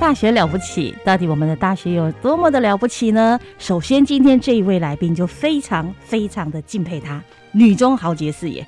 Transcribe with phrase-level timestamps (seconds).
[0.00, 3.38] 大学了不起，到底我们的大学有多么的了不起呢？
[3.58, 8.66] 首先，今天这一位来宾就非常非常的敬佩他，女中豪杰是也。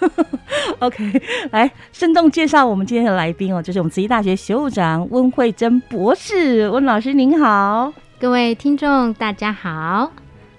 [0.80, 7.92] OK，来生动介绍我们今天的来宾哦，就是我们慈溪大学学务长温慧珍博士，温老师您好。
[8.18, 10.10] 各位听众，大家好。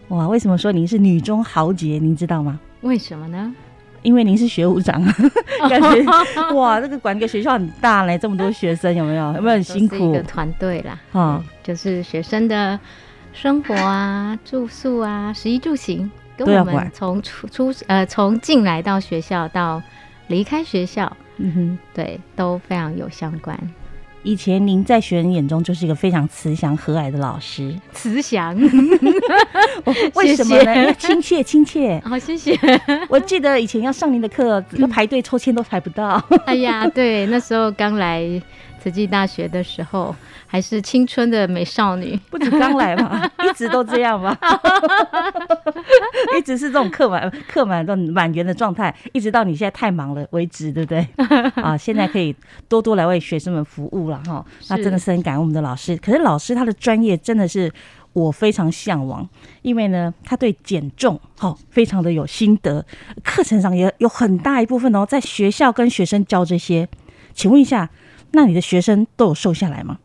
[0.10, 1.98] 哇，为什么说您是女中豪杰？
[2.00, 2.60] 您知道吗？
[2.82, 3.54] 为什么呢？
[4.04, 5.02] 因为您是学务长，
[5.70, 9.34] 感觉哇，这个管个学校很大嘞，这么多学生，有没有？
[9.36, 10.10] 有没有很辛苦？
[10.10, 12.80] 一个团队啦，啊、就是学生的
[13.34, 19.82] 生活啊、住宿啊、食衣住行，跟我们从出出呃从进来到学校到
[20.28, 21.80] 离开学校，嗯哼。
[21.94, 23.58] 对，都非常有相关。
[24.24, 28.58] 以前您在学人眼中就是一个非常慈祥和蔼的老师，慈祥，
[30.16, 30.94] 为什么呢？
[30.94, 32.02] 亲切亲切。
[32.06, 32.58] 好，谢谢。
[33.10, 36.24] 我记得以前要上您的课，要排队抽签都排不到。
[36.46, 38.22] 哎呀，对，那时候刚来
[38.84, 40.14] 慈济大学的时候，
[40.46, 42.20] 还是青春的美少女。
[42.30, 44.38] 不止刚来嘛， 一直都这样嘛，
[46.38, 51.08] 一直是这种客满客满满员的状态，一直到你现在太忙了为止，对不对？
[51.64, 52.36] 啊，现在可以
[52.68, 54.46] 多多来为学生们服务了哈。
[54.68, 57.72] 那真的是很感恩我们的老师，可是老师他的专业真的是。
[58.12, 59.28] 我非常向往，
[59.64, 62.86] 因为呢，他对减重好、非常的有心得，
[63.24, 66.88] 课程上也有很大一部分哦，在学校跟学生教这些。
[67.34, 67.90] 请问一下，
[68.34, 70.00] 那你的学生都有瘦下来吗？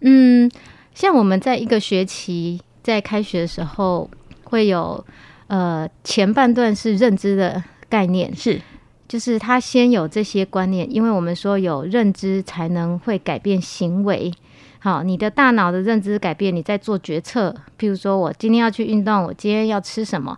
[0.00, 0.50] 嗯，
[0.94, 4.08] 像我们在一个学期在开学的时候，
[4.44, 5.04] 会有
[5.48, 8.60] 呃前半段是认知的概念，是
[9.06, 14.32] 就是他先有这些观念，因为我们说有认知才能会改变行为。
[14.78, 17.54] 好，你的大脑的认知改变，你在做决策。
[17.78, 20.36] 譬如说我今天要去运动，我今天要吃什么，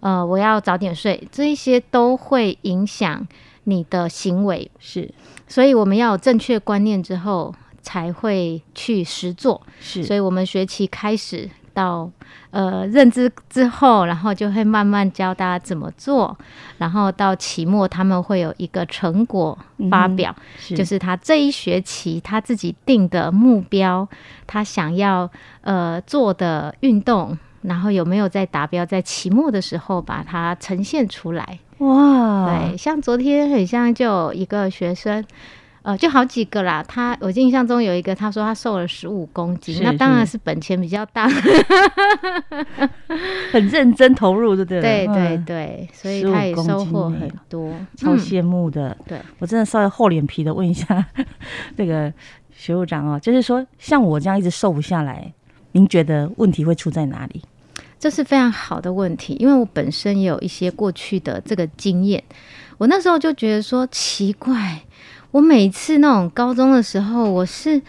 [0.00, 3.26] 呃，我要早点睡，这一些都会影响
[3.64, 4.70] 你的行为。
[4.78, 5.10] 是
[5.48, 9.60] 所以我们要有正确观念之后，才会去实做。
[9.80, 12.10] 是，所以我们学期开始到
[12.50, 16.36] 呃认知之后，然后就会慢慢教大家怎么做，
[16.76, 19.56] 然后到期末他们会有一个成果
[19.90, 24.06] 发表，是就是他这一学期他自己定的目标，
[24.46, 25.30] 他想要
[25.62, 27.38] 呃做的运动。
[27.68, 28.84] 然后有没有在达标？
[28.84, 31.58] 在期末的时候把它呈现出来。
[31.78, 35.24] 哇，对，像昨天很像就有一个学生，
[35.82, 36.82] 呃，就好几个啦。
[36.82, 41.28] 他我印象中有一个，他说他瘦了十五公斤，是那当然是是本钱比较大。
[43.52, 44.80] 很认真投入，对不对？
[44.80, 48.96] 对对嗯，对，所以他也收获很多，超嗯羡慕的。
[49.06, 51.06] 对，我真的稍微厚脸皮的问一下
[51.76, 52.12] 那个
[52.50, 55.32] 学务长哦，就是说像我这样一直瘦不下来，
[55.72, 57.40] 您觉得问题会出在哪里？
[57.98, 62.22] 这是非常好的问题，因为我本身也有一些过去的这个经验。
[62.78, 64.80] 我那时候就觉得说奇怪，
[65.32, 67.82] 我每次那种高中的时候，我是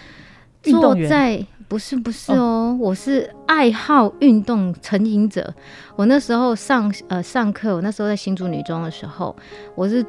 [0.64, 5.54] 坐在不是不是哦，我是爱好运动成瘾者。
[5.96, 9.36] 我那时候上呃上课，我那时候在新竹女中的时候，
[9.76, 10.04] 我是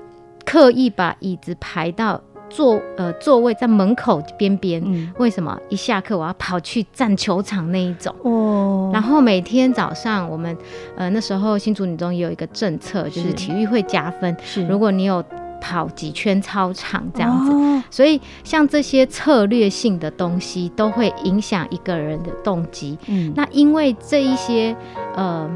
[0.47, 2.19] 刻意把椅子排到
[2.51, 4.83] 座呃座位在门口边边。
[4.85, 5.59] 嗯，为什么？
[5.71, 8.15] 一下课我要跑去占球场那一种。
[8.25, 10.55] 哦，然后每天早上，我们
[10.97, 14.37] 呃那时候新竹女中也有一个政策，就是是体育会加分。
[14.43, 15.25] 是如果你有
[15.61, 22.99] 跑几圈操场这样子，哦所以像这些策略性的东西都会影响一个人的动机。
[23.07, 24.77] 嗯，那因为这一些
[25.17, 25.49] 呃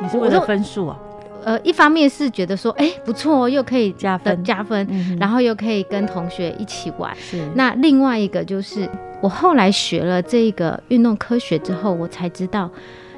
[0.00, 0.96] 你是为了分数啊？
[1.44, 4.44] 呃，一方面是觉得说，哎，不错哦，又可以加分。
[4.44, 7.14] 加分，嗯然后又可以跟同学一起玩。
[7.16, 7.42] 是。
[7.54, 8.88] 那另外一个就是，
[9.20, 12.70] 我后来学了这个运动科学之后，我才知道，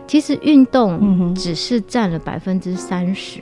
[0.07, 3.41] 其实运嗯动只是占了百分之三十，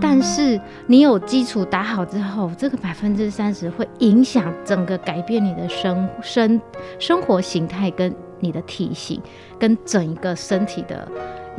[0.00, 6.60] 但是你有基础打好之后，这个百分之三十会影响整个改变你的生生
[6.98, 9.20] 生活形态跟你的体型，
[9.58, 11.06] 跟整一个身体的，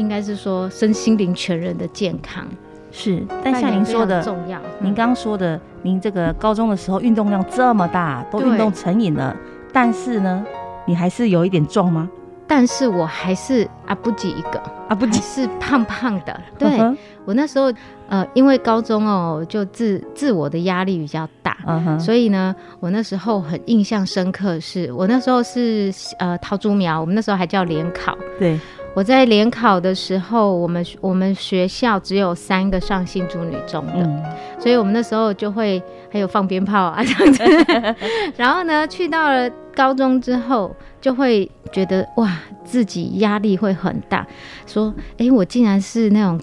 [0.01, 2.45] 应该是说身心灵全人的健康。
[2.92, 4.59] 是，但像您说的，重要。
[4.80, 9.33] 您刚刚说的，您这个高中的时候运动量这么大，都运动成瘾了，
[9.71, 10.44] 但是呢，
[10.86, 12.09] 你还是有一点重吗？
[12.48, 16.38] 但是我还是啊不及一个啊不及是胖胖的。
[16.59, 16.77] 对
[17.24, 17.71] 我那时候
[18.09, 21.56] 呃，因为高中哦，就自自我的压力比较大，
[21.98, 25.89] 所以呢，我那时候很印象深刻，是我那时候是
[26.19, 28.18] 呃桃竹苗，我们那时候还叫联考。
[28.38, 28.59] 对。
[28.93, 34.23] 我在联考的时候，我们我们学校只有三个上新竹女中的，
[34.59, 37.43] 所以我们那时候就会还有放鞭炮啊这样子。
[38.35, 44.27] 然后呢，去到了高中之后，就会觉得哇，自己压力会很大，
[44.67, 46.38] 说，哎，我竟然是那种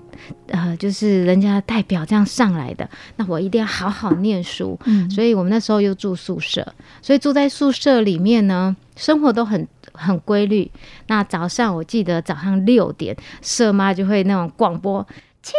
[0.46, 4.78] 呃，就是人家代表这样上来的，那我一定要好好念书。
[5.10, 6.66] 所以我们那时候又住宿舍，
[7.02, 9.68] 所以住在宿舍里面呢，生活都很。
[9.98, 10.70] 很规律。
[11.08, 15.06] 那早上我记得早上六点，舍妈就会那种广播
[15.42, 15.52] 起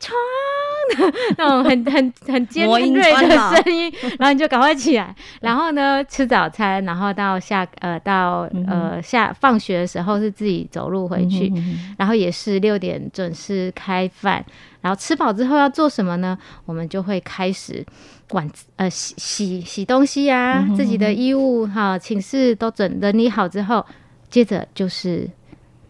[0.00, 11.52] 床，那种很很很尖锐的声音，然后你就赶快起来，然后呢吃早餐，然后到下呃到呃下放学的时候是自己走路回去，
[11.98, 14.44] 然后也是六点准时开饭，
[14.80, 16.38] 然后吃饱之后要做什么呢？
[16.64, 17.84] 我们就会开始。
[18.28, 23.84] 管呃洗洗洗东西呀，自己的衣物哈，寝室都整整理好之后，
[24.30, 25.28] 接着就是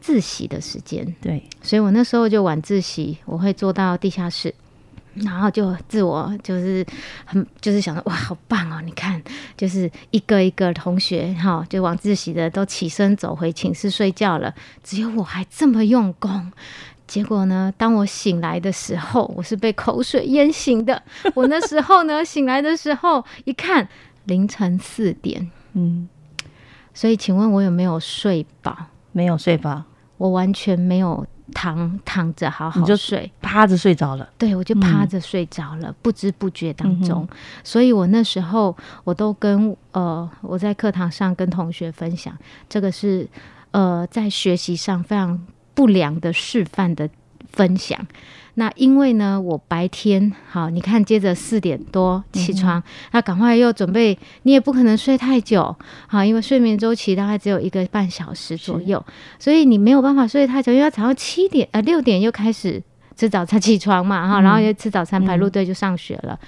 [0.02, 1.06] 自习的时间。
[1.22, 4.52] 对，所以我那时候就晚自习，我会坐到地下室，
[5.14, 6.84] 然后就自我就是
[7.24, 8.82] 很就是想说哇，好棒哦！
[8.82, 9.22] 你看，
[9.56, 14.52] 就是一个一个同学哈，就晚自习的都起身走回寝室睡觉了，
[14.82, 16.52] 只有我还这么用功。
[17.06, 17.72] 结果呢？
[17.76, 21.02] 当我醒来的时候，我是被口水淹醒的。
[21.34, 23.86] 我那时候呢， 醒来的时候一看，
[24.24, 25.50] 凌晨四点。
[25.74, 26.08] 嗯，
[26.94, 28.74] 所以请问我有没有睡饱？
[29.14, 29.82] 没有睡饱，
[30.22, 34.28] 我完全没有躺躺着好好睡，趴着睡着了。
[34.38, 37.28] 对，我就趴着睡着了，不知不觉当中。
[37.64, 42.32] 所以我那时候我都跟呃，我在课堂上跟同学分享，
[42.68, 43.28] 这个是
[43.72, 45.40] 呃，在学习上非常。
[45.74, 47.08] 不良的示范的
[47.50, 47.98] 分享，
[48.54, 52.82] 那因为呢，我白天好，你看，接着四点多起床，
[53.12, 55.74] 那赶快又准备，你也不可能睡太久，
[56.06, 59.02] 好，因为睡眠周期大概只有一个半小时左右，
[59.38, 62.82] 所以你没有办法睡太久，因为要早上七点呃六点又开始
[63.16, 66.38] 吃早餐起床嘛，哈，然后又吃早餐排路队就上学了，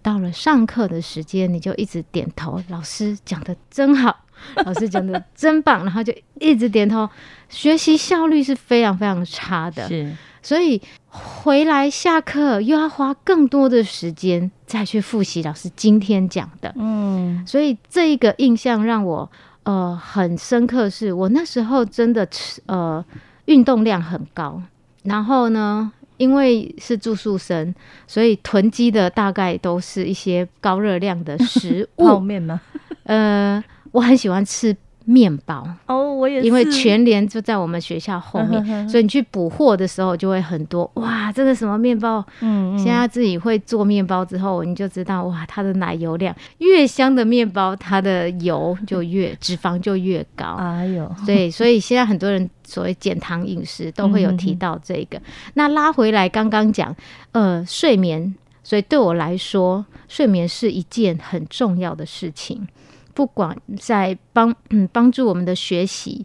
[0.00, 4.20] 到了上课的时间，你就一直点头，老师讲的真好。
[4.66, 7.08] 老师讲的真棒，然后就一直点头。
[7.48, 16.74] 学习效率是非常非常差的，是，所以回来下课又要花更多的时间再去复习老师今天讲的。
[16.76, 19.30] 嗯，所以这一个印象让我
[19.62, 23.04] 呃很深刻，是我那时候真的吃呃
[23.44, 24.60] 运动量很高，
[25.04, 27.74] 然后呢，因为是住宿生，
[28.06, 32.60] 所以囤积的大概都是一些高热量的食物， 泡面吗？
[33.04, 33.62] 呃。
[33.92, 34.74] 我很喜欢吃
[35.04, 42.24] 面包哦，我也因为全联就在我们学校后面，所以你去补货的时候就会很多哇，这个什么面包？
[42.40, 50.54] 嗯，现在自己会做面包之后，你就知道哇，它的奶油量越香的面包，它的油就越脂肪就越高。
[50.58, 55.20] 哎呦，对，所以现在很多人所谓减糖饮食都会有提到这个。
[55.54, 56.94] 那拉回来刚刚讲，
[57.32, 62.66] 呃，睡眠，所以对我来说，睡眠是一件很重要的事情。
[63.14, 66.24] 不管在帮嗯 帮助我们的学习，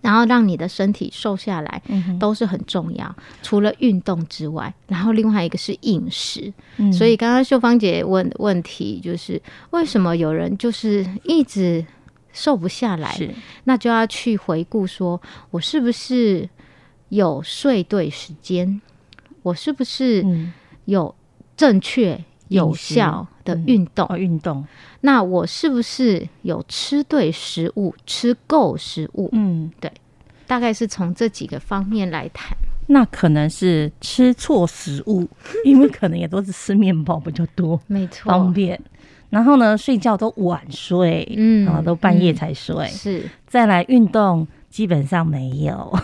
[0.00, 1.82] 然后让你的身体瘦下来，
[2.18, 3.14] 都是很重要。
[3.42, 6.52] 除了运动之外，然后另外一个是饮食。
[6.92, 11.84] 所以刚刚秀芳姐问问题就是，为什么有人就是一直
[12.32, 13.14] 瘦不下来？
[13.64, 16.48] 那就要去回顾，说我是不是
[17.08, 18.80] 有睡对时间？
[19.42, 20.24] 我是不是
[20.86, 21.14] 有
[21.56, 23.26] 正确有效？
[23.44, 24.66] 的运动，运动，
[25.06, 29.28] 那我是不是有吃对食物，吃够食物？
[29.32, 29.92] 嗯，对，
[30.46, 32.56] 大概是从这几个方面来谈。
[32.86, 35.28] 那可能是吃错食物，
[35.62, 38.80] 因为可能也都是吃面包比较多，没错，方便。
[39.28, 42.86] 然后呢，睡觉都晚睡，嗯，啊，都半夜才睡。
[42.86, 44.46] 是，再来运动。
[44.74, 45.96] 基本上没有，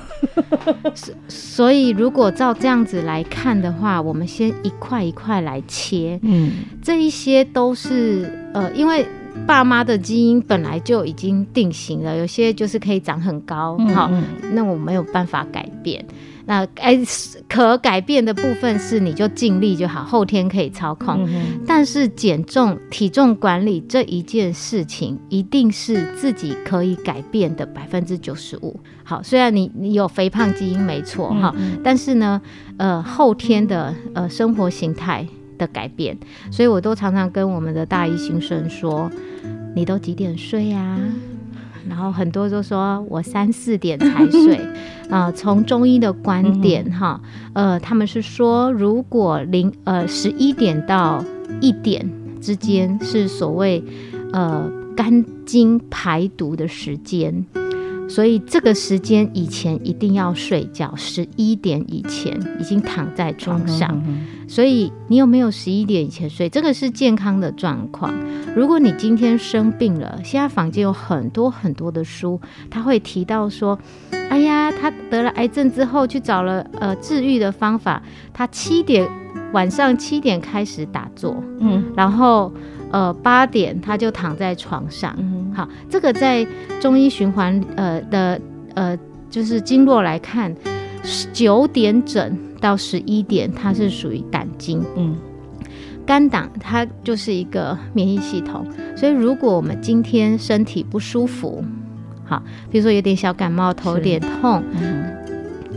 [1.26, 6.20] 所以如果照这样子来看的话，我们先一块一块来切。
[6.22, 9.04] 嗯，这一些都是呃，因为
[9.44, 14.08] 爸妈的基因本来就已经定型了，有些就是可以长很高，好，
[14.52, 16.06] 那我没有办法改变。
[16.50, 16.98] 那哎，
[17.48, 21.24] 可改变的部分是你就尽力就好，后天可以操控。
[21.28, 28.80] 嗯但是减重、体重管理这一件事情，一定是自己可以改变的百分之九十五。
[29.04, 31.54] 好，虽然你你有肥胖基因没错哈，
[31.84, 32.42] 但是呢，
[32.78, 35.24] 呃，后天的呃生活形态
[35.56, 36.18] 的改变，
[36.50, 39.08] 所以我都常常跟我们的大一新生说，
[39.76, 40.98] 你都几点睡呀、
[41.90, 44.58] 然后很多都说我三四点才睡，
[45.10, 47.20] 啊、 从中医的观点哈，
[47.52, 51.22] 呃，他们是说如果零呃十一点到
[51.60, 52.08] 一点
[52.40, 53.82] 之间是所谓
[54.32, 57.44] 呃肝经排毒的时间，
[58.08, 64.00] 所以这个时间以前一定要睡觉，十一点以前已经躺在床上。
[64.50, 66.48] 所以你有没有十一点以前睡？
[66.48, 68.12] 这个是健康的状况。
[68.56, 73.78] 如果你今天生病了，现在坊间有很多很多的书，他会提到说，
[74.28, 78.02] 哎呀，他得了癌症之后去找了呃治愈的方法，
[78.32, 79.08] 他七点
[79.52, 82.52] 晚上七点开始打坐，嗯然后
[82.90, 85.14] 呃八点他就躺在床上。
[85.16, 86.44] 嗯好，这个在
[86.80, 88.40] 中医循环呃的
[88.74, 88.98] 呃
[89.30, 90.52] 就是经络来看，
[91.32, 94.84] 九点整到十一点，它是属于胆经。
[94.96, 95.16] 嗯。
[96.06, 101.64] 肝胆它就是一个免疫系统，所以如果我们今天身体不舒服，
[102.24, 105.04] 好，比如说有点小感冒、头有点痛，嗯。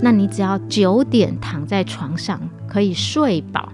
[0.02, 3.72] 那你只要九点躺在床上可以睡饱，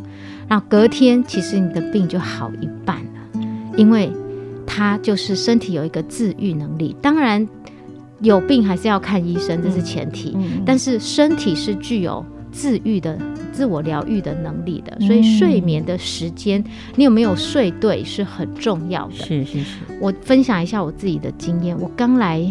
[0.48, 3.48] 然后隔天其实你的病就好一半了，
[3.78, 4.12] 因为
[4.68, 6.96] 它就是身体有一个自愈能力。
[7.02, 7.48] 当然
[8.20, 10.62] 有病还是要看医生，这是前提，嗯。
[10.66, 13.18] 但是身体是具有自愈的、
[13.52, 16.64] 自我疗愈的能力的，所以睡眠的时间，
[16.96, 19.14] 你有没有睡对是很重要的。
[19.14, 22.46] 是是是，我分享一下我自己的经验，我刚来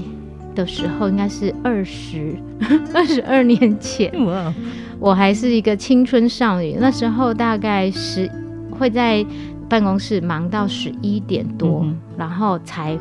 [0.55, 2.35] 的时候应该是二十
[2.95, 4.53] 二十二年前，哇，
[4.99, 8.31] 我还是一个青春少女，那时候大概十
[8.71, 9.25] 会在
[9.69, 12.99] 办公室忙到十一点多，嗯然后才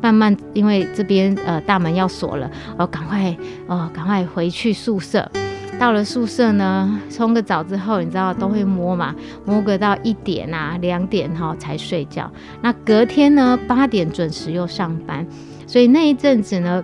[0.00, 3.36] 慢慢因为这边呃大门要锁了，哦赶快
[3.68, 5.30] 哦赶快回去宿舍。
[5.78, 9.14] 到了宿舍呢，冲个澡之后，你知道都会摸嘛，
[9.44, 12.30] 摸个到一点啊、两点哈、才睡觉。
[12.62, 15.26] 那隔天呢，八点准时又上班，
[15.66, 16.82] 所以那一阵子呢，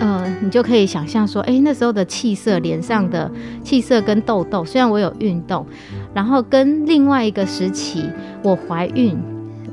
[0.00, 3.30] 呃，你就可以想象说，哎，那时候的气色，脸上的
[3.62, 5.66] 气色跟痘痘，虽然我有运动，
[6.14, 8.08] 然后跟另外一个时期，
[8.42, 9.16] 我怀孕，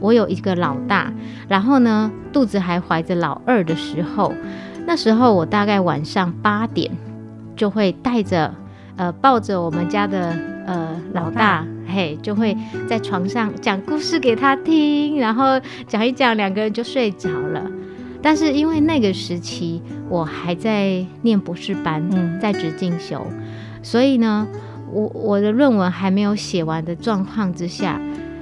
[0.01, 1.11] 我有一个老大，
[1.47, 4.33] 然后呢，肚子还怀着老二的时候，
[4.85, 6.91] 那时候我大概晚上八点
[7.61, 8.51] 就会带着，
[8.95, 12.57] 呃，抱着我们家的呃老大，嘿，就会
[12.89, 17.61] 在床上讲故事给他听，然后讲一讲，两个人就睡着了。
[18.19, 23.23] 但是因为那个时期我还在念博士班，嗯在职进修，
[23.83, 24.47] 所以呢，
[24.91, 28.01] 我我的论文还没有写完的状况之下，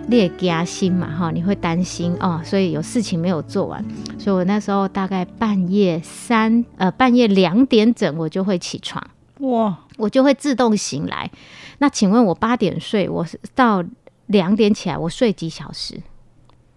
[0.10, 3.86] 你也加心嘛哈，你会担心哦，所以有事情没有做完，
[4.18, 9.08] 所以我那时候大概半夜三呃半夜两点整我就会起床，
[9.42, 11.30] 哇，我就会自动醒来。
[11.78, 13.84] 那请问我八点睡，我是到
[14.26, 16.02] 两点起来，我睡几小时？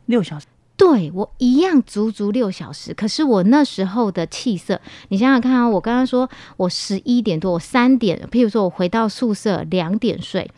[0.05, 0.47] 六小时，
[0.77, 10.51] 对我一样足足六小时，可是我那时候的气色，你想想看啊，我刚刚说我十一点多，我三点，譬如说我回到宿舍两点睡，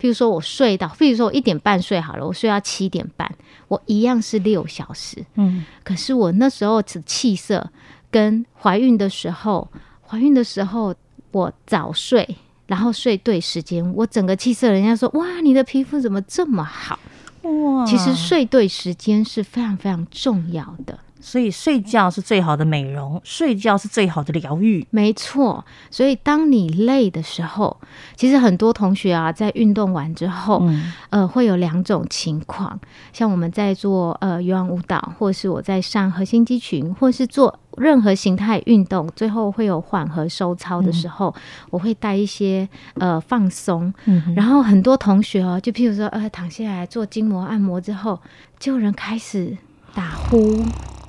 [0.00, 3.30] 譬如说我睡到，譬如说我一点半睡好了，我睡到七点半，
[3.68, 7.70] 我一样是六小时，嗯，可是我那时候的气色
[8.10, 9.68] 跟怀孕的时候，
[10.06, 10.94] 怀孕的时候
[11.32, 16.98] 我早睡，然后睡对时间，我整个气色，人家说哇，你的皮肤怎么这么好？
[17.42, 20.98] 哇，其实睡对时间是非常非常重要的。
[21.20, 24.86] 所以睡觉是最好的美容，睡觉是最好的疗愈。
[24.90, 27.76] 没错，所以当你累的时候，
[28.16, 30.92] 其实很多同学啊，在运动完之后，嗯。
[31.10, 32.78] 呃，会有两种情况，
[33.12, 41.34] 像我们在做呃有氧舞蹈，或是我在上核心肌群，或是做任何形态运动，最后会有缓和收操的时候，
[41.70, 48.20] 我会带一些呃放松，嗯，然后很多同学哦，就譬如说呃躺下来做筋膜按摩之后，
[48.60, 49.58] 就有人开始
[49.92, 50.62] 打呼，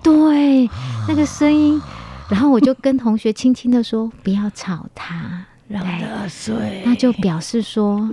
[0.04, 0.70] 对，
[1.08, 1.82] 那个声音。
[2.30, 8.10] 然后我就跟同学轻轻的说：“不要吵他，让他睡，那就表示说，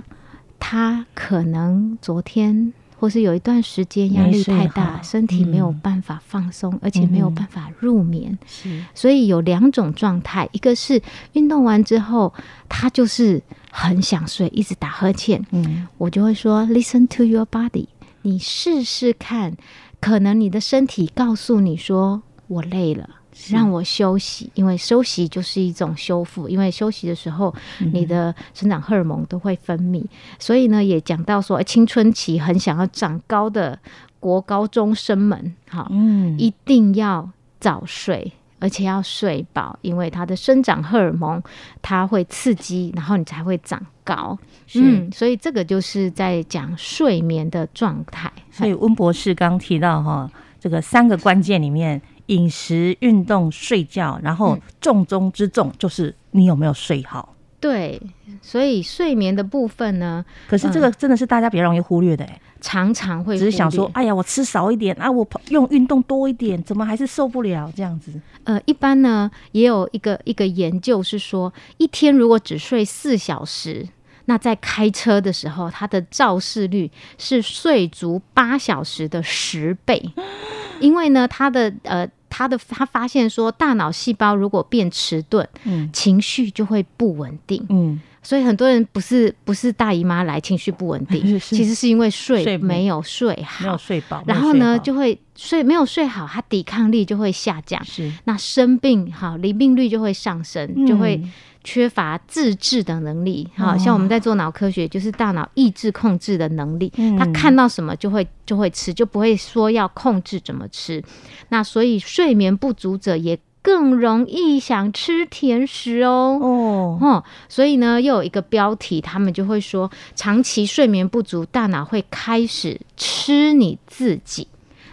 [0.59, 8.37] 他可能昨天或是有一段时间压力太大，身体没有嗯办法放松，而且没有嗯办法入眠。
[8.45, 8.83] 是。
[8.93, 12.33] 所以有两种状态，一个是运动完之后，
[12.67, 13.41] 他就是
[13.71, 15.87] 很想睡，一直打呵欠，嗯。
[15.97, 17.87] 我就会说，listen to your body，
[18.23, 19.55] 你试试看，
[19.99, 23.09] 可能你的身体告诉你说我累了。
[23.47, 26.49] 让我休息，因为休息就是一种修复。
[26.49, 27.55] 因为休息的时候，
[27.93, 30.03] 你的生长荷尔蒙都会分泌，
[30.37, 33.79] 所以呢，也讲到说，青春期很想要长高的
[34.19, 37.29] 国高中生们，哈，嗯，一定要
[37.61, 38.33] 早睡。
[38.59, 41.41] 而且要睡饱，因为它的生长荷尔蒙
[41.81, 44.37] 它会刺激，然后你才会长高。
[44.75, 48.31] 嗯，所以这个就是在讲睡眠的状态。
[48.51, 57.35] 所以温博士刚提到哈，这个三个关键里面，饮食、运动、睡觉，然后重中之重就是你有没有睡好。
[57.61, 58.01] 对，
[58.41, 62.41] 所以睡眠的部分呢，可是这个真的是大家比较容易忽略的哎。
[62.61, 68.11] 常常会只是想说，哎呀，我吃少一点啊，我用运动多一点，怎么还是受不了这样子？
[68.43, 73.87] 呃，一般呢，也有一个一个研究是说，一天如果只睡四小时，
[74.25, 80.11] 那在开车的时候，它的肇事率是睡足八小时的十倍，
[80.79, 88.01] 因为呢，它的呃，他的他发现说，大脑细胞如果变迟钝，嗯，情绪就会不稳定，嗯。
[88.29, 98.13] 所以很多人不是不是大姨妈来情绪不稳定， 其实是因为睡没有睡好，没有睡饱，然后呢就会睡没有睡好，他抵抗力就会下降，是。
[98.25, 101.19] 那生病哈，离病率就会上升，就会
[101.63, 103.49] 缺乏自制的能力。
[103.55, 111.03] 好像我们在做脑科学，就是大脑意志控制的能力，他看到什么就会就会吃，就不会说要控制怎么吃。
[111.49, 113.39] 那所以睡眠不足者也。
[113.61, 124.47] 更容易想吃甜食哦哦，所以呢，又有一个标题，他们就会说，长期睡眠不足，大脑会开始吃你自己。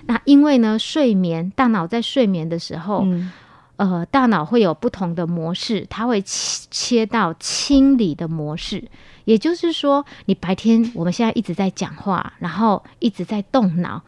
[0.06, 3.06] 那因为呢，睡眠大脑在睡眠的时候，
[3.76, 8.84] 呃，大脑会有不同的模式，它会切切到清理的模式。
[9.24, 14.02] 也就是说，你白天我们现在一直在讲话，然后一直在动脑。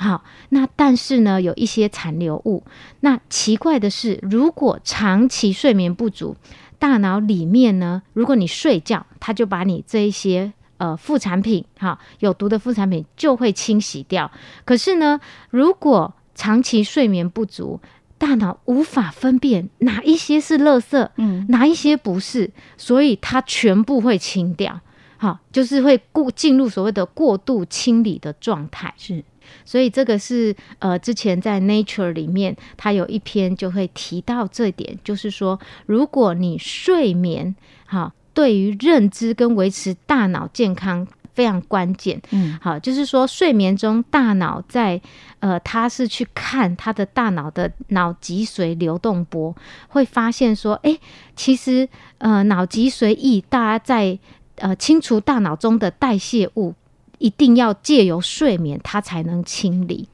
[0.00, 2.64] 好，那但是呢，有一些残留物。
[3.00, 6.34] 那奇怪的是，如果长期睡眠不足，
[6.78, 14.30] 大脑里面呢，如果你睡觉，它就把你这一些呃副产品，哈，有毒的副产品就会清洗掉。
[14.64, 17.78] 可是呢，如果长期睡眠不足，
[18.16, 24.80] 大脑无法分辨哪一些是垃圾，嗯，哪一些不是，所以它全部会清掉。
[25.18, 29.22] 好，就是会过进入所谓的过度清理的状态，是。
[29.64, 37.54] 所以这个是呃，之前在 Nature 里面，它有一篇就会提到这点，就是说，如果你睡眠
[37.86, 42.20] 哈，对于认知跟维持大脑健康非常关键。
[42.30, 45.00] 嗯，好，就是说睡眠中大脑在
[45.38, 49.54] 呃，它是去看它的大脑的脑脊髓流动波，
[49.88, 50.98] 会发现说，哎，
[51.34, 54.18] 其实呃，脑脊髓液大家在
[54.56, 56.74] 呃清除大脑中的代谢物。
[57.20, 60.08] 一定要借由睡眠，它才能清理。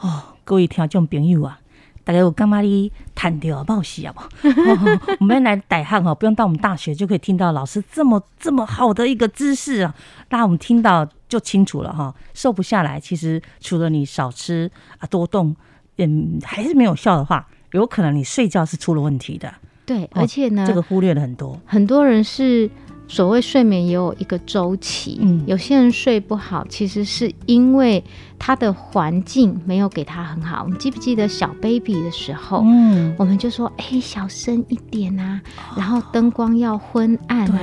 [0.00, 1.58] 哦，各位听众朋友啊，
[2.04, 2.92] 大家有干嘛哩？
[3.12, 4.48] 谈掉冒险啊不？
[5.18, 9.92] 我们来逮汉哈，不用到我们大学就可以听到老师这么这么好的一个知识啊。
[10.30, 12.14] 那我们听到就清楚了哈。
[12.34, 15.56] 瘦不下来，其实除了你少吃啊多动，
[15.96, 19.52] 嗯，还是没有效的话，有可能你睡觉是出了问题的。
[19.84, 22.70] 对，而且呢，这个忽略了很多，很多人是。
[23.06, 28.02] 所谓睡眠也有一个周期，嗯，有些人睡不好，其实是因为
[28.38, 30.66] 他的环境没有给他很好。
[30.70, 35.40] 你记不记得小 baby 的时候，嗯，我们就说，哎，小声一点啊，
[35.76, 37.60] 然后灯光要昏暗啊，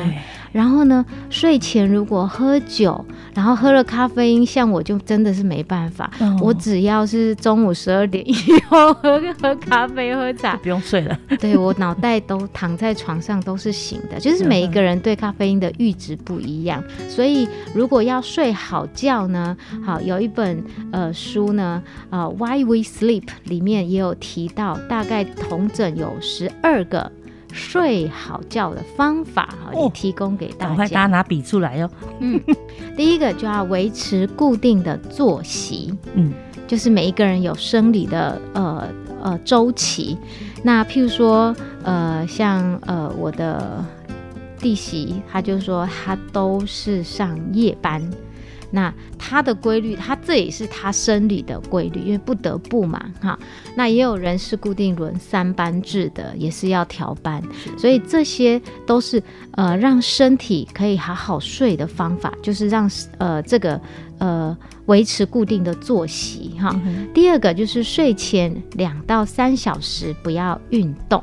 [0.51, 8.35] 然后呢，睡前如果喝酒，然后喝了咖啡因，像我就真的是没办法，我只要是中午十二点以
[8.67, 15.15] 后喝喝咖啡喝茶，不用睡了，对我脑袋都躺在床上都是醒的，就是每一个人对。
[15.21, 19.55] 咖啡因的阈值不一样，所以如果要睡好觉呢，
[19.85, 20.60] 好有一本
[20.91, 27.11] 呃书呢，呃《Why We Sleep》里面也有提到，大概同整有十二个
[27.51, 30.75] 睡好觉的方法，哈，也提供给大家。
[30.75, 31.89] 快大家拿笔出来哟。
[32.19, 32.39] 嗯，
[32.95, 36.33] 第一个就要维持固定的作息，嗯，
[36.67, 38.87] 就是每一个人有生理的呃
[39.21, 40.17] 呃周期，
[40.63, 43.83] 那譬如说呃像呃我的。
[44.61, 47.99] 弟媳，她就说她都是上夜班，
[48.71, 53.37] 那它的规律，它这也是它生理的规律，因为不得不嘛，哈。
[53.75, 57.43] 那也有人是固定轮三班制的，也是要调班，
[57.77, 63.79] 所以这些都是呃让身体可以好好睡的方法，就是让呃这个
[64.19, 66.73] 呃维持固定的作息哈。
[67.13, 71.21] 第二个就是睡前两到三小时不要运动。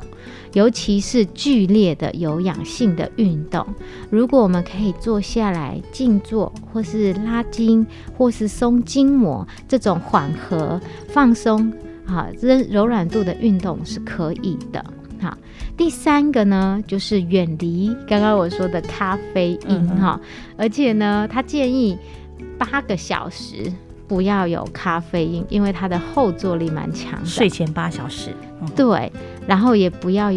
[0.53, 3.67] 尤其是剧烈的有氧性的运动，
[4.11, 11.73] 如果我们可以坐下来静坐，或是拉筋，或是松筋膜，这种缓和放松
[12.05, 14.85] 好，这柔软度的运动是可以的。
[15.21, 15.37] 好，
[15.77, 20.21] 第三个呢，就是远离刚刚我说的咖啡因哈，
[20.57, 21.99] 而且呢，他建议
[22.57, 23.73] 八个小时
[24.07, 27.27] 不要有咖啡因，因为它的后坐力蛮强的。
[27.27, 28.31] 睡前八小时，
[28.75, 29.13] 对，
[29.49, 30.31] 然后也不要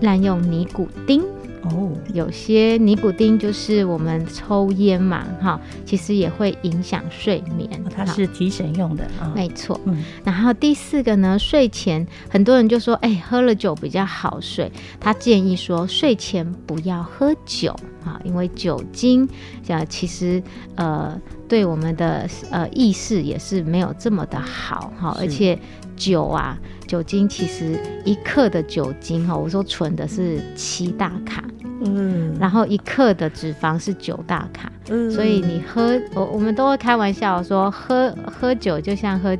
[0.00, 1.22] 滥用尼古丁。
[1.64, 7.68] 哦，有些尼古丁就是我们抽烟嘛，哈，其实也会影响睡眠。
[7.94, 9.78] 它是提神用的，没错。
[9.84, 14.70] 嗯，然后第四个呢，睡前很多人就说，哎，喝了酒比较好睡。
[15.00, 19.28] 他建议说，睡前不要喝酒啊，因为酒精，
[19.66, 20.40] 呃，其实
[20.76, 25.58] 呃，对我们的呃意识也是没有这么的好哈，而且
[25.98, 26.56] 酒啊。
[26.86, 31.44] 酒精其实一克的酒精哈，我说纯的是七大卡，
[31.84, 39.36] 嗯，然后一克的脂肪是九大卡，嗯，所以你喝我我们都会开玩笑说喝喝酒就像喝。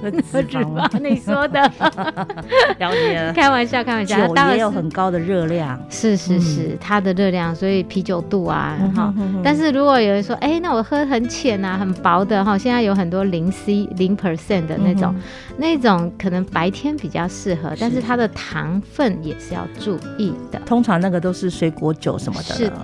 [0.00, 1.60] 喝脂肪，你说的，
[2.78, 3.32] 了解了。
[3.32, 4.26] 开玩笑，开玩笑。
[4.26, 9.12] 酒也有很高的热量，是是是，它的热量，所以啤酒肚啊，哈。
[9.42, 15.14] 但是如果有人说，哎，那我喝很浅啊，很薄的哈，现在有很多零 C 零 percent 的那种，
[15.56, 20.58] 那种可能白天比较适合，但是它的糖分也是要注意的。
[20.66, 22.76] 通常那个都是水果酒什么的，是的，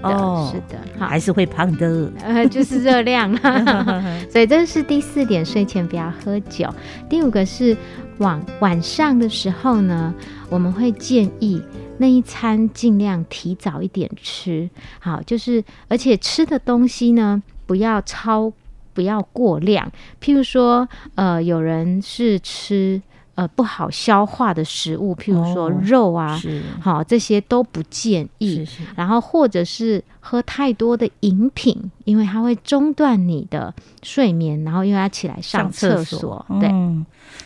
[0.51, 2.11] 是的，还是会胖的。
[2.25, 3.35] 呃，就是热量，
[4.31, 6.69] 所以这是第四点，睡前不要喝酒。
[7.09, 7.77] 第五个是
[8.19, 10.15] 晚晚上的时候呢，
[10.49, 11.63] 我们会建议
[11.99, 14.69] 那一餐尽量提早一点吃，
[15.01, 18.53] 好，就是而且吃的东西呢不要超，
[18.93, 19.91] 不要过量。
[20.21, 23.03] 譬如说，呃，有人是吃。
[23.35, 26.41] 呃，不好消化的食物，譬如说肉啊，
[26.81, 28.65] 好这些都不建议。
[28.95, 36.47] 然后或者是喝太多的饮品，因为它会中断你的睡眠，然后又要起来上厕所。
[36.61, 36.71] 对，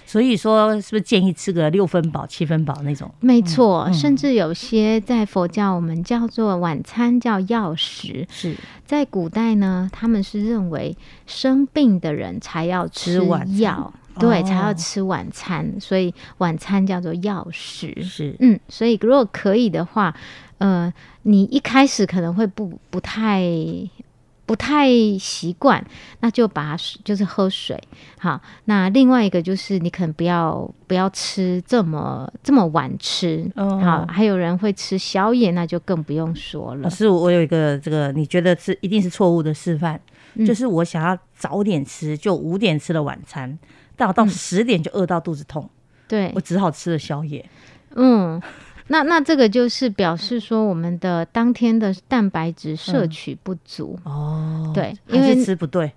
[0.05, 3.11] 所以说是不是建议吃个六分饱、七分饱那种？
[3.21, 8.27] 没错，甚至有些在佛教我们叫做晚餐叫药食。
[8.29, 10.95] 是在古代呢，他们是认为
[11.27, 13.25] 生病的人才要吃
[13.59, 13.93] 药。
[14.19, 17.97] 对，才要吃晚餐，所以晚餐叫做药食。
[18.03, 20.15] 是，嗯，所以如果可以的话，
[20.59, 23.43] 呃，你一开始可能会不不太
[24.45, 25.85] 不太习惯，
[26.21, 27.79] 那就把就是喝水。
[28.19, 33.51] 好，那另外一个就是你可能不要不要吃这么这么晚吃。
[33.57, 36.83] 哦好，还有人会吃宵夜，那就更不用说了。
[36.83, 40.01] 老师，我有一个这个，你觉得是一定是错误的示范，
[40.47, 43.59] 就是我想要早点吃，就五点吃了晚餐。
[43.99, 45.69] 到到十点就饿到肚子痛，
[46.07, 47.45] 对我只好吃了宵夜。
[47.97, 48.41] 嗯，
[48.87, 54.71] 那那这个就是表示说我们的当天的蛋白质摄取不足哦。
[54.73, 55.93] 对，因为吃不对，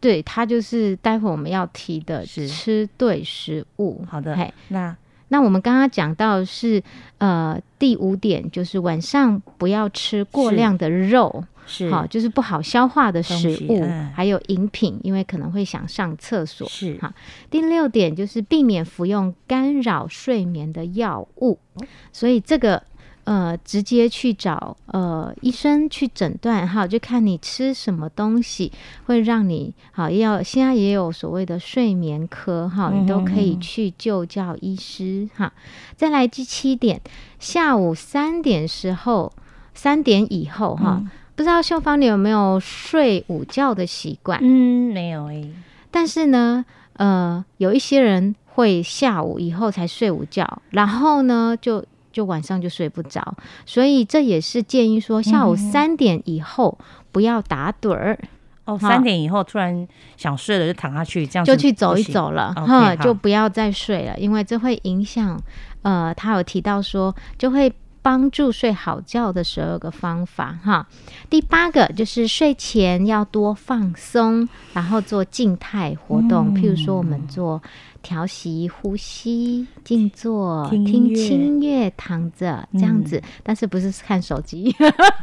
[0.00, 4.02] 对，它就是待会我们要提的是吃对食物。
[4.08, 4.36] 好的，
[4.68, 4.96] 那
[5.28, 6.82] 那我们刚刚讲到是
[7.18, 11.44] 呃第五点，就是晚上不要吃过量的肉。
[11.66, 13.82] 是好，就是不好消化的食物，
[14.14, 16.68] 还有饮品，因为可能会想上厕所。
[16.68, 17.12] 是哈。
[17.50, 21.58] 第六点就是避免服用干扰睡眠的药物，
[22.12, 22.82] 所以这个
[23.24, 28.72] 呃，直接去找呃医生去诊断哈，就看你吃什么东西
[29.04, 30.10] 会让你好。
[30.10, 35.52] 要现在也有所谓的睡眠科哈，你都可以去就教医师哈。
[35.94, 37.00] 再来第七点，
[37.38, 39.32] 下午三点时候，
[39.72, 41.02] 三点以后哈。
[41.34, 44.38] 不知道秀芳你有没有睡午觉的习惯？
[44.42, 45.50] 嗯，没有诶。
[45.90, 46.64] 但是呢，
[46.94, 53.34] 呃，有一些人会下午以后才睡午觉，然后呢，就就晚上就睡不着。
[53.64, 56.78] 所以这也是建议说，下午三点以后
[57.10, 58.18] 不要打盹儿。
[58.64, 65.40] 哦，三点以后突然想睡了就躺下去，这样就去走一走了，哈，就不要再睡了，因为这会影响。
[65.82, 67.72] 呃，他有提到说就会。
[68.02, 70.86] 帮助睡好觉的十二个方法哈，
[71.30, 77.62] 第八个就是睡前要多放松，然后做静态活动，譬如说我们做
[78.02, 84.74] 调息、呼吸、静坐、听轻乐、躺着这样子，但是不是看手机？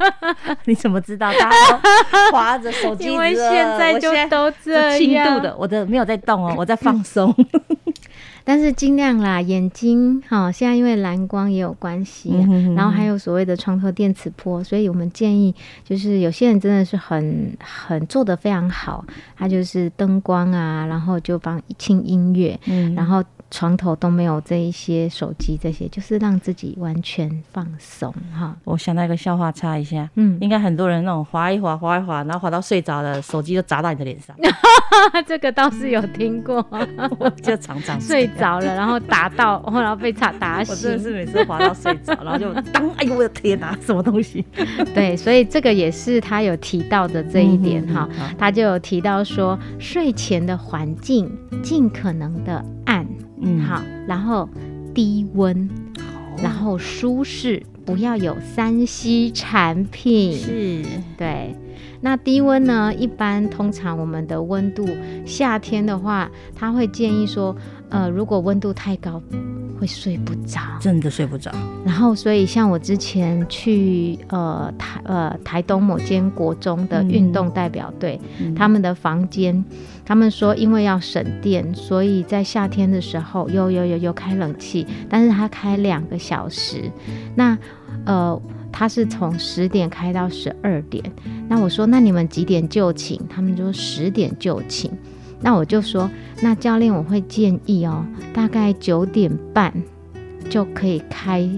[0.64, 1.30] 你怎么知道？
[1.32, 5.42] 大家都划着手机， 因为现在就都这样。
[5.42, 7.34] 的，我的没有在动哦，我在放松。
[8.44, 12.34] 但是尽量啦，眼睛哈，现在因为蓝光也有关系，
[12.74, 19.04] 然后还有所谓的床头电磁波，所以我们建议就是有些人真的是很很做的非常好，
[19.36, 22.58] 他就是灯光啊，然后就帮轻音乐，
[22.96, 28.56] 然后床头都没有这一些手机，这些就是让自己完全放松哈。
[28.64, 34.36] 我想到一个笑话，插一下，嗯，应该很多人那种滑一滑，滑一滑，然后滑到睡着了，手机就砸到你的脸上，
[35.26, 36.64] 这个倒是有听过，
[37.18, 40.74] 我就常常睡着了，然后打到，然后被打打醒。
[40.74, 44.44] 我真的是每次滑到睡着，然后就当，哎呦我的天哪， 什么东西？
[44.94, 48.08] 对，所以这个也是他有提到的这一点哈，
[48.38, 51.30] 他就有提到说，睡前的环境
[51.62, 52.99] 尽可能的暗，
[53.40, 54.48] 嗯，好，然后
[54.94, 55.68] 低温，
[56.42, 60.82] 然后舒适，不要有三 C 产品，是
[61.16, 61.54] 对。
[62.02, 62.94] 那低温呢？
[62.94, 64.88] 一般通常我们的温度，
[65.26, 67.54] 夏天的话，他会建议说，
[67.90, 69.20] 呃，如果温度太高，
[69.78, 71.50] 会睡不着，真的睡不着。
[71.84, 78.20] 然后，所以像我之前去呃台呃台东某间国中的运动代表队，
[78.56, 79.64] 他们的房间，
[80.04, 86.90] 他们说因为要省电，所以在夏天的时候有有有有开冷气，但是他开两个小时，
[87.34, 87.58] 那
[88.06, 88.40] 呃。
[88.72, 91.02] 他是从十点开到十二点，
[91.48, 93.20] 那我说那你们几点就寝？
[93.28, 94.88] 他们说十点就寝，
[95.40, 96.10] 那我就说
[96.42, 99.72] 那教练我会建议哦，大概九点半
[100.48, 101.48] 就可以开。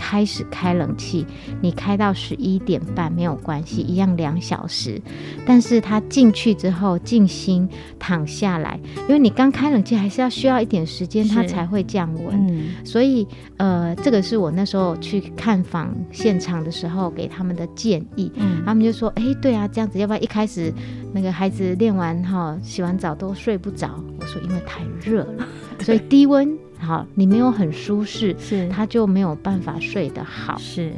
[0.00, 1.26] 开始开冷气，
[1.60, 4.98] 你开到十一点半没有关系，一样两小时。
[5.44, 12.64] 但是他进去之后静心躺下来，因为你刚开冷气还是要需要一点时间，它才会降温。
[12.82, 13.26] 所以
[13.58, 18.32] 呃，这个是我那时候去看房现场的时候给他们的建议。
[18.64, 20.72] 他们就说：“哎，对啊，这样子，要不要一开始
[21.12, 25.46] 那个孩子练完哈，洗完澡都睡不着。”我说：“因为太热了，
[25.84, 30.56] 所以低温。”好，你没有很舒适，是他就没有办法睡得好。
[30.58, 30.92] 是，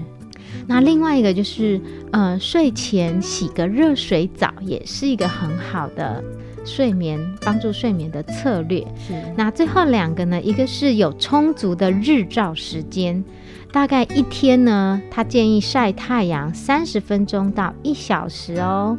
[0.67, 1.81] 那另外一个就是，
[2.13, 6.23] 呃，睡前洗个热水澡也是一个很好的
[6.65, 8.81] 睡眠帮助睡眠的策略。
[9.07, 13.23] 是，那最后两个呢，一个是有充足的日照时间。
[13.73, 18.97] 大概一天呢，他建议晒太阳三十分钟到一小时哦。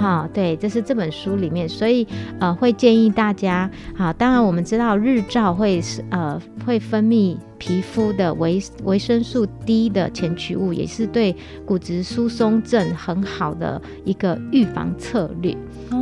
[0.00, 2.06] 好，对，这是这本书里面，所以
[2.40, 3.70] 呃会建议大家。
[3.94, 15.54] 好，当然我们知道日照会呃会分泌皮肤的维维生素 D 的前驱物，也是对骨质疏松症很好的一个预防策略。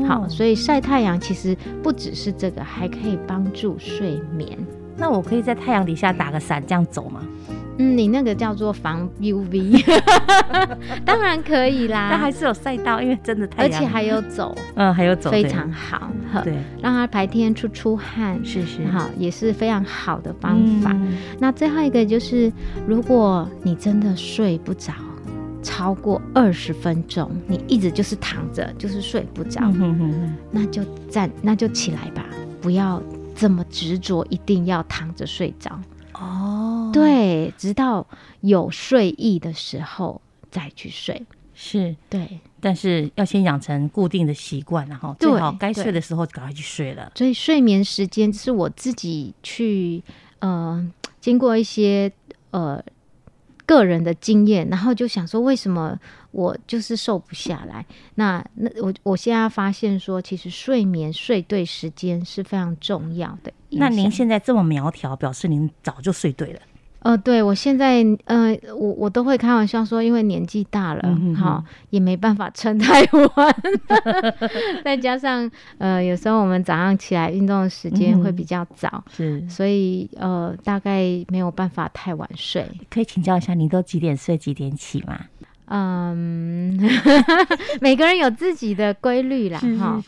[0.06, 4.56] 好，所以晒太阳其实不只是这个，还可以帮助睡眠。
[4.96, 7.20] 那我可以在太阳底下打个伞这样走吗？
[7.78, 9.82] 嗯，你那个叫做防 UV，
[11.04, 12.08] 当然可以啦。
[12.10, 16.10] 但还是有赛道，因为真的太阳，而且还有走，嗯，还有走，非常好。
[16.44, 20.96] 对，让它白天出出汗，是是，好，也是非常好的方法。
[21.38, 22.52] 那最后一个就是，
[22.86, 24.92] 如果你真的睡不着，
[25.62, 29.60] 超过二十分钟，你一直就是躺着，就是睡不着，
[30.50, 32.24] 那就站，那就起来吧，
[32.60, 33.02] 不要
[33.34, 35.78] 这么执着，一定要躺着睡着。
[36.92, 38.06] 哦，对，直到
[38.40, 41.22] 有睡意的时候再去睡，
[41.54, 47.10] 是对，但是要先养成固定的习惯，然后最好该睡的时候赶快去睡了。
[47.14, 50.02] 所以睡眠时间是我自己去
[50.40, 52.12] 呃，经过一些
[52.50, 52.82] 呃
[53.64, 55.98] 个人的经验，然后就想说为什么。
[56.32, 63.52] 我就是瘦不下来，那那我我现在发现说，其实睡眠睡对时间是非常重要的。
[63.68, 66.60] 那您现在这么苗条，表示您早就睡对了。
[67.02, 71.02] 呃，对我现在呃，我我都会开玩笑说，因为年纪大了，
[71.36, 73.56] 哈，也没办法撑太晚，
[74.84, 82.66] 再加上呃，有时候我们早上起来运动的时间会比较早，是，所以呃，大概没有办法太晚睡。
[82.88, 85.18] 可以请教一下，你都几点睡，几点起吗？
[85.74, 86.78] 嗯，
[87.80, 89.98] 每个人有自己的规律啦，哈。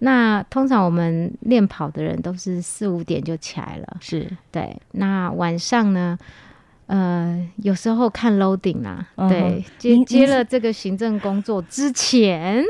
[0.00, 4.76] 那通常我们练跑的人都是四五点就起来了，是对。
[4.92, 6.18] 那晚上呢，
[6.88, 12.62] 呃，有时候看 loading 啦，对，接接了这个行政工作之前，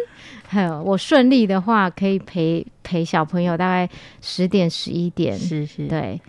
[0.47, 3.91] 还有我顺利的话，可以陪陪小朋友大概
[4.21, 6.21] 十点十一点，是是，对。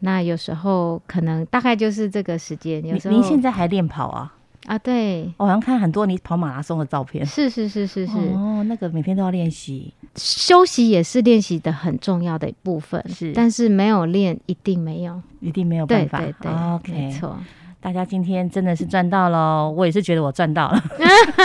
[0.00, 2.86] 那有时候可能大概就是这个时间。
[2.86, 4.30] 有时候您现在还练跑啊？
[4.66, 7.24] 啊，对，我好像看很多你跑马拉松的照片。
[7.24, 13.04] 是是是是是，哦，那个每天都要练习，休息也是练习的很重要的一部分。
[13.08, 16.18] 是，但是没有练一定没有，一定没有办法。
[16.20, 17.36] 对对，OK，没错。
[17.84, 20.82] 大家今天真的是赚到了，我也是觉得我赚到了，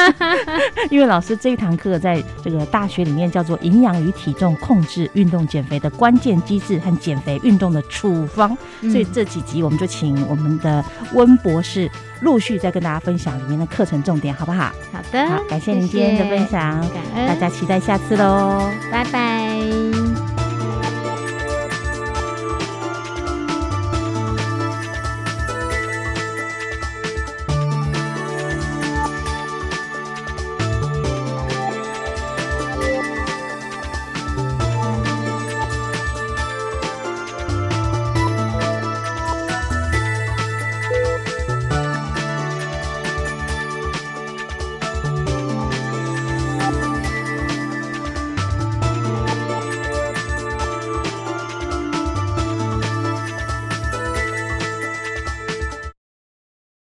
[0.90, 10.82] 因为老师这一堂课在这个大学里面叫做营养与体重控制运动减肥的关键机制和减肥运动的处方，所以这几集我们就请我们的
[11.14, 14.72] 温博士陆续再跟大家分享里面的课程重点，好不好？
[14.94, 19.89] 好的，好，感谢您今天的分享，感恩，大家期待下次喽，拜拜。